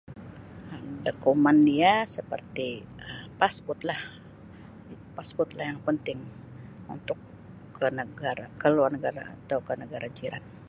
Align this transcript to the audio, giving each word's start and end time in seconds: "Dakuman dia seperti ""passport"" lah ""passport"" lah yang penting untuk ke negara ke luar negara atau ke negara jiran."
"Dakuman 1.05 1.57
dia 1.69 1.93
seperti 2.15 2.67
""passport"" 3.39 3.79
lah 3.89 4.01
""passport"" 5.15 5.49
lah 5.57 5.65
yang 5.71 5.81
penting 5.87 6.19
untuk 6.95 7.19
ke 7.77 7.87
negara 7.99 8.45
ke 8.61 8.67
luar 8.75 8.89
negara 8.95 9.21
atau 9.35 9.57
ke 9.67 9.73
negara 9.81 10.07
jiran." 10.17 10.43